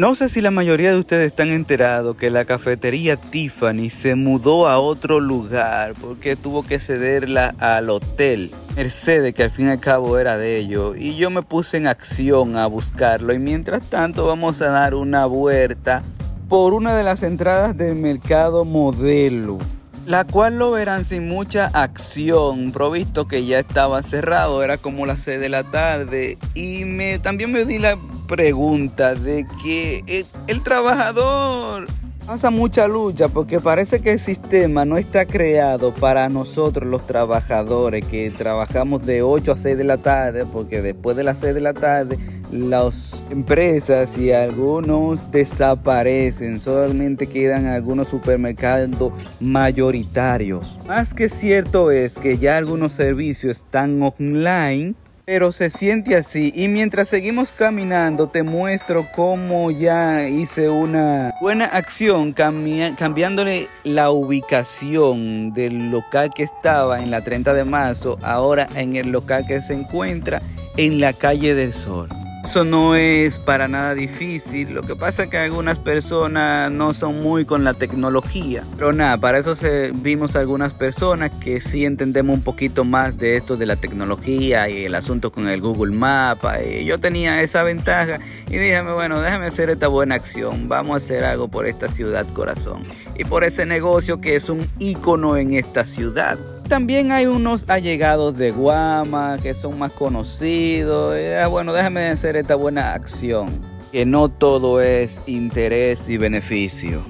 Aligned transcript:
No 0.00 0.14
sé 0.14 0.30
si 0.30 0.40
la 0.40 0.50
mayoría 0.50 0.92
de 0.92 0.98
ustedes 0.98 1.26
están 1.26 1.50
enterados 1.50 2.16
que 2.16 2.30
la 2.30 2.46
cafetería 2.46 3.18
Tiffany 3.18 3.90
se 3.90 4.14
mudó 4.14 4.66
a 4.66 4.78
otro 4.78 5.20
lugar 5.20 5.92
porque 6.00 6.36
tuvo 6.36 6.64
que 6.64 6.78
cederla 6.78 7.54
al 7.58 7.90
hotel 7.90 8.50
Mercedes, 8.74 9.34
que 9.34 9.42
al 9.42 9.50
fin 9.50 9.66
y 9.66 9.72
al 9.72 9.78
cabo 9.78 10.16
era 10.16 10.38
de 10.38 10.56
ellos. 10.56 10.96
Y 10.96 11.16
yo 11.16 11.28
me 11.28 11.42
puse 11.42 11.76
en 11.76 11.86
acción 11.86 12.56
a 12.56 12.66
buscarlo. 12.66 13.34
Y 13.34 13.38
mientras 13.38 13.82
tanto 13.90 14.26
vamos 14.26 14.62
a 14.62 14.70
dar 14.70 14.94
una 14.94 15.26
vuelta 15.26 16.02
por 16.48 16.72
una 16.72 16.96
de 16.96 17.02
las 17.04 17.22
entradas 17.22 17.76
del 17.76 17.96
mercado 17.96 18.64
modelo 18.64 19.58
la 20.06 20.24
cual 20.24 20.58
lo 20.58 20.70
verán 20.72 21.04
sin 21.04 21.28
mucha 21.28 21.66
acción, 21.66 22.72
provisto 22.72 23.28
que 23.28 23.44
ya 23.44 23.58
estaba 23.58 24.02
cerrado, 24.02 24.62
era 24.62 24.78
como 24.78 25.06
las 25.06 25.20
6 25.20 25.40
de 25.40 25.48
la 25.48 25.64
tarde. 25.64 26.38
Y 26.54 26.84
me, 26.84 27.18
también 27.18 27.52
me 27.52 27.64
di 27.64 27.78
la 27.78 27.98
pregunta 28.26 29.14
de 29.14 29.46
que 29.62 30.02
el, 30.06 30.26
el 30.46 30.62
trabajador 30.62 31.86
pasa 32.26 32.50
mucha 32.50 32.86
lucha 32.86 33.28
porque 33.28 33.58
parece 33.58 34.00
que 34.00 34.12
el 34.12 34.20
sistema 34.20 34.84
no 34.84 34.98
está 34.98 35.26
creado 35.26 35.92
para 35.92 36.28
nosotros 36.28 36.88
los 36.88 37.04
trabajadores 37.04 38.06
que 38.06 38.30
trabajamos 38.30 39.04
de 39.04 39.22
8 39.22 39.52
a 39.52 39.56
6 39.56 39.76
de 39.76 39.84
la 39.84 39.98
tarde, 39.98 40.46
porque 40.46 40.80
después 40.80 41.16
de 41.16 41.24
las 41.24 41.38
6 41.38 41.54
de 41.54 41.60
la 41.60 41.72
tarde 41.72 42.18
las 42.52 43.24
empresas 43.30 44.16
y 44.18 44.32
algunos 44.32 45.30
desaparecen, 45.30 46.60
solamente 46.60 47.26
quedan 47.26 47.66
algunos 47.66 48.08
supermercados 48.08 49.12
mayoritarios. 49.40 50.78
Más 50.86 51.14
que 51.14 51.28
cierto 51.28 51.90
es 51.90 52.14
que 52.14 52.38
ya 52.38 52.56
algunos 52.56 52.92
servicios 52.94 53.58
están 53.58 54.00
online, 54.02 54.94
pero 55.24 55.52
se 55.52 55.70
siente 55.70 56.16
así. 56.16 56.52
Y 56.56 56.66
mientras 56.66 57.08
seguimos 57.08 57.52
caminando, 57.52 58.28
te 58.28 58.42
muestro 58.42 59.06
cómo 59.14 59.70
ya 59.70 60.26
hice 60.28 60.68
una 60.68 61.34
buena 61.40 61.66
acción 61.66 62.32
cambiándole 62.32 63.68
la 63.84 64.10
ubicación 64.10 65.52
del 65.52 65.90
local 65.90 66.32
que 66.34 66.42
estaba 66.42 67.00
en 67.00 67.12
la 67.12 67.22
30 67.22 67.54
de 67.54 67.64
marzo, 67.64 68.18
ahora 68.22 68.68
en 68.74 68.96
el 68.96 69.12
local 69.12 69.46
que 69.46 69.60
se 69.60 69.74
encuentra 69.74 70.42
en 70.76 70.98
la 71.00 71.12
calle 71.12 71.54
del 71.54 71.72
Sol. 71.72 72.08
Eso 72.44 72.64
no 72.64 72.96
es 72.96 73.38
para 73.38 73.68
nada 73.68 73.94
difícil. 73.94 74.72
Lo 74.72 74.82
que 74.82 74.96
pasa 74.96 75.24
es 75.24 75.30
que 75.30 75.36
algunas 75.36 75.78
personas 75.78 76.70
no 76.70 76.94
son 76.94 77.20
muy 77.20 77.44
con 77.44 77.64
la 77.64 77.74
tecnología. 77.74 78.64
Pero 78.76 78.92
nada, 78.92 79.18
para 79.18 79.38
eso 79.38 79.52
vimos 79.94 80.36
algunas 80.36 80.72
personas 80.72 81.30
que 81.40 81.60
sí 81.60 81.84
entendemos 81.84 82.34
un 82.34 82.42
poquito 82.42 82.84
más 82.84 83.18
de 83.18 83.36
esto 83.36 83.56
de 83.56 83.66
la 83.66 83.76
tecnología 83.76 84.68
y 84.68 84.86
el 84.86 84.94
asunto 84.94 85.30
con 85.30 85.48
el 85.48 85.60
Google 85.60 85.94
Maps. 85.94 86.48
Y 86.66 86.84
yo 86.86 86.98
tenía 86.98 87.42
esa 87.42 87.62
ventaja 87.62 88.18
y 88.48 88.56
dije, 88.56 88.80
bueno, 88.82 89.20
déjame 89.20 89.46
hacer 89.46 89.70
esta 89.70 89.88
buena 89.88 90.14
acción. 90.14 90.68
Vamos 90.68 90.94
a 90.94 90.96
hacer 90.96 91.24
algo 91.24 91.48
por 91.48 91.66
esta 91.66 91.88
ciudad 91.88 92.26
corazón. 92.32 92.84
Y 93.16 93.24
por 93.24 93.44
ese 93.44 93.66
negocio 93.66 94.20
que 94.20 94.34
es 94.34 94.48
un 94.48 94.66
ícono 94.78 95.36
en 95.36 95.54
esta 95.54 95.84
ciudad. 95.84 96.38
También 96.70 97.10
hay 97.10 97.26
unos 97.26 97.68
allegados 97.68 98.38
de 98.38 98.52
Guama 98.52 99.38
que 99.42 99.54
son 99.54 99.76
más 99.76 99.90
conocidos. 99.90 101.16
Ah, 101.42 101.48
bueno, 101.48 101.72
déjame 101.72 102.06
hacer 102.06 102.36
esta 102.36 102.54
buena 102.54 102.92
acción. 102.92 103.48
Que 103.90 104.06
no 104.06 104.28
todo 104.28 104.80
es 104.80 105.20
interés 105.26 106.08
y 106.08 106.16
beneficio. 106.16 107.02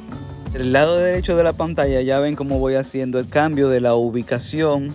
El 0.54 0.72
lado 0.72 0.96
derecho 0.96 1.36
de 1.36 1.44
la 1.44 1.52
pantalla 1.52 2.00
ya 2.00 2.20
ven 2.20 2.36
cómo 2.36 2.58
voy 2.58 2.76
haciendo 2.76 3.18
el 3.18 3.28
cambio 3.28 3.68
de 3.68 3.82
la 3.82 3.94
ubicación. 3.94 4.94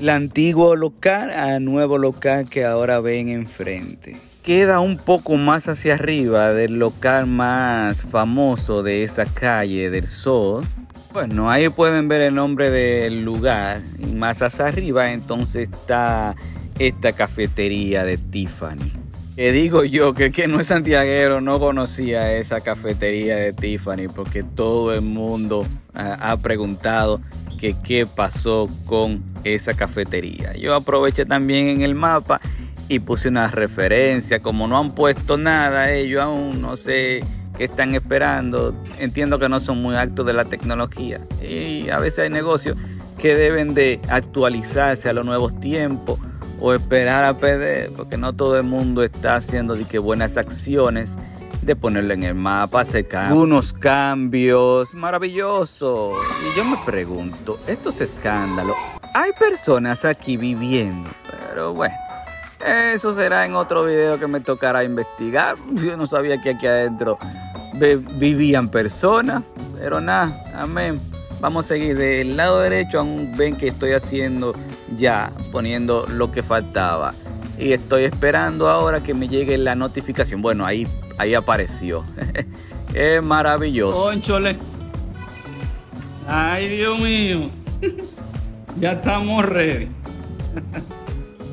La 0.00 0.14
antiguo 0.14 0.76
local 0.76 1.28
a 1.28 1.60
nuevo 1.60 1.98
local 1.98 2.48
que 2.48 2.64
ahora 2.64 3.00
ven 3.00 3.28
enfrente. 3.28 4.16
Queda 4.42 4.80
un 4.80 4.96
poco 4.96 5.36
más 5.36 5.68
hacia 5.68 5.92
arriba 5.92 6.54
del 6.54 6.78
local 6.78 7.26
más 7.26 8.04
famoso 8.04 8.82
de 8.82 9.04
esa 9.04 9.26
calle 9.26 9.90
del 9.90 10.06
Sol 10.06 10.64
bueno, 11.12 11.50
ahí 11.50 11.68
pueden 11.68 12.08
ver 12.08 12.20
el 12.22 12.34
nombre 12.34 12.70
del 12.70 13.24
lugar. 13.24 13.80
Y 13.98 14.06
más 14.06 14.42
hacia 14.42 14.66
arriba 14.66 15.12
entonces 15.12 15.68
está 15.68 16.34
esta 16.78 17.12
cafetería 17.12 18.04
de 18.04 18.16
Tiffany. 18.16 18.92
Que 19.36 19.52
digo 19.52 19.84
yo 19.84 20.12
que 20.14 20.32
que 20.32 20.48
no 20.48 20.60
es 20.60 20.66
santiaguero 20.66 21.40
no 21.40 21.58
conocía 21.58 22.32
esa 22.34 22.60
cafetería 22.60 23.36
de 23.36 23.52
Tiffany 23.52 24.08
porque 24.14 24.42
todo 24.42 24.92
el 24.92 25.02
mundo 25.02 25.66
ha 25.94 26.36
preguntado 26.36 27.20
que 27.58 27.74
qué 27.82 28.06
pasó 28.06 28.68
con 28.86 29.22
esa 29.44 29.74
cafetería. 29.74 30.54
Yo 30.56 30.74
aproveché 30.74 31.26
también 31.26 31.68
en 31.68 31.82
el 31.82 31.94
mapa 31.94 32.40
y 32.88 32.98
puse 32.98 33.28
una 33.28 33.46
referencia. 33.48 34.40
Como 34.40 34.66
no 34.66 34.78
han 34.78 34.94
puesto 34.94 35.36
nada, 35.36 35.92
ellos 35.92 36.22
aún 36.22 36.60
no 36.60 36.76
sé 36.76 37.20
están 37.64 37.94
esperando. 37.94 38.74
Entiendo 38.98 39.38
que 39.38 39.48
no 39.48 39.60
son 39.60 39.82
muy 39.82 39.96
actos 39.96 40.26
de 40.26 40.32
la 40.32 40.44
tecnología 40.44 41.20
y 41.42 41.88
a 41.90 41.98
veces 41.98 42.20
hay 42.20 42.30
negocios 42.30 42.76
que 43.18 43.34
deben 43.34 43.74
de 43.74 44.00
actualizarse 44.08 45.08
a 45.08 45.12
los 45.12 45.24
nuevos 45.24 45.58
tiempos 45.60 46.18
o 46.60 46.74
esperar 46.74 47.24
a 47.24 47.34
perder, 47.34 47.90
porque 47.96 48.16
no 48.16 48.34
todo 48.34 48.58
el 48.58 48.64
mundo 48.64 49.02
está 49.02 49.36
haciendo 49.36 49.74
de 49.74 49.84
que 49.84 49.98
buenas 49.98 50.36
acciones 50.36 51.18
de 51.62 51.76
ponerlo 51.76 52.14
en 52.14 52.24
el 52.24 52.34
mapa, 52.34 52.80
hacer 52.80 53.06
unos 53.30 53.72
cambios 53.72 54.94
maravillosos. 54.94 56.14
Y 56.42 56.56
yo 56.56 56.64
me 56.64 56.78
pregunto, 56.84 57.60
estos 57.66 58.00
escándalos, 58.00 58.76
hay 59.14 59.32
personas 59.38 60.04
aquí 60.04 60.36
viviendo, 60.36 61.10
pero 61.48 61.74
bueno. 61.74 62.09
Eso 62.64 63.14
será 63.14 63.46
en 63.46 63.54
otro 63.54 63.84
video 63.84 64.18
que 64.18 64.26
me 64.26 64.40
tocará 64.40 64.84
investigar. 64.84 65.56
Yo 65.74 65.96
no 65.96 66.06
sabía 66.06 66.40
que 66.40 66.50
aquí 66.50 66.66
adentro 66.66 67.18
vivían 68.18 68.68
personas, 68.68 69.42
pero 69.78 70.00
nada, 70.00 70.44
amén. 70.54 71.00
Vamos 71.40 71.64
a 71.64 71.68
seguir 71.68 71.96
del 71.96 72.36
lado 72.36 72.60
derecho, 72.60 73.00
aún 73.00 73.34
ven 73.36 73.56
que 73.56 73.68
estoy 73.68 73.92
haciendo 73.92 74.54
ya, 74.98 75.30
poniendo 75.52 76.06
lo 76.06 76.30
que 76.30 76.42
faltaba. 76.42 77.14
Y 77.58 77.72
estoy 77.72 78.04
esperando 78.04 78.68
ahora 78.68 79.02
que 79.02 79.14
me 79.14 79.28
llegue 79.28 79.56
la 79.56 79.74
notificación. 79.74 80.42
Bueno, 80.42 80.66
ahí, 80.66 80.86
ahí 81.16 81.34
apareció. 81.34 82.04
es 82.94 83.22
maravilloso. 83.22 84.02
Conchole. 84.02 84.58
Ay, 86.26 86.76
Dios 86.76 87.00
mío. 87.00 87.48
ya 88.76 88.92
estamos 88.92 89.44
ready. 89.46 89.88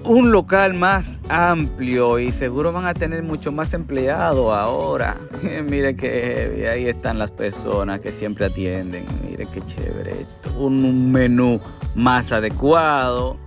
Un 0.07 0.31
local 0.31 0.73
más 0.73 1.19
amplio 1.27 2.17
y 2.17 2.31
seguro 2.31 2.71
van 2.71 2.85
a 2.85 2.93
tener 2.93 3.23
mucho 3.23 3.51
más 3.51 3.73
empleados 3.73 4.53
ahora. 4.53 5.17
Mire 5.69 5.95
que 5.95 6.69
ahí 6.71 6.87
están 6.87 7.19
las 7.19 7.31
personas 7.31 7.99
que 7.99 8.13
siempre 8.13 8.45
atienden. 8.45 9.05
Mire 9.27 9.45
qué 9.53 9.61
chévere 9.65 10.11
esto. 10.21 10.57
Un 10.57 11.11
menú 11.11 11.59
más 11.93 12.31
adecuado. 12.31 13.37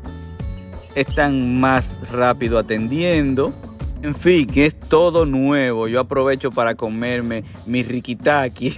Están 0.95 1.61
más 1.61 2.11
rápido 2.11 2.59
atendiendo. 2.59 3.55
En 4.03 4.15
fin, 4.15 4.47
que 4.47 4.67
es 4.67 4.79
todo 4.79 5.25
nuevo. 5.25 5.89
Yo 5.89 6.01
aprovecho 6.01 6.51
para 6.51 6.75
comerme 6.75 7.45
mi 7.65 7.83
rikitaki. 7.83 8.75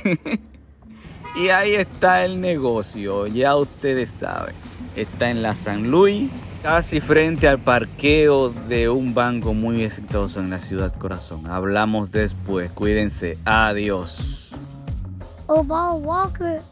y 1.37 1.49
ahí 1.49 1.75
está 1.75 2.25
el 2.25 2.41
negocio. 2.41 3.26
Ya 3.26 3.56
ustedes 3.56 4.10
saben. 4.10 4.54
Está 4.94 5.31
en 5.31 5.43
la 5.43 5.54
San 5.56 5.91
Luis 5.91 6.31
Casi 6.62 7.00
frente 7.00 7.49
al 7.49 7.59
parqueo 7.59 8.50
de 8.50 8.89
un 8.89 9.15
banco 9.15 9.53
muy 9.53 9.83
exitoso 9.83 10.39
en 10.39 10.49
la 10.49 10.61
ciudad 10.61 10.95
corazón. 10.95 11.49
Hablamos 11.49 12.12
después. 12.12 12.71
Cuídense. 12.71 13.37
Adiós. 13.45 14.53
Walker. 15.49 16.62